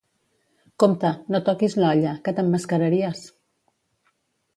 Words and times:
Compte, 0.83 1.11
no 1.35 1.41
toquis 1.49 1.75
l'olla, 1.81 2.13
que 2.29 2.33
t'emmascararies! 2.39 3.21